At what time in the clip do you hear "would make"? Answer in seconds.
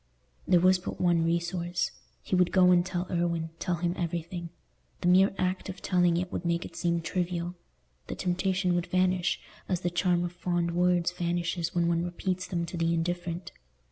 6.31-6.65